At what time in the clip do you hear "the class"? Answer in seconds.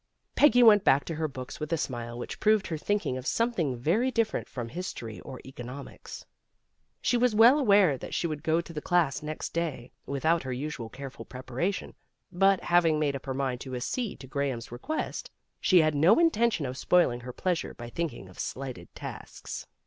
8.73-9.21